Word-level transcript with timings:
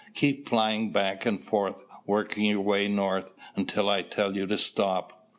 Keep 0.15 0.49
flying 0.49 0.91
back 0.91 1.27
and 1.27 1.39
forth, 1.39 1.83
working 2.07 2.45
your 2.45 2.61
way 2.61 2.87
north, 2.87 3.33
until 3.55 3.87
I 3.87 4.01
tell 4.01 4.35
you 4.35 4.47
to 4.47 4.57
stop." 4.57 5.29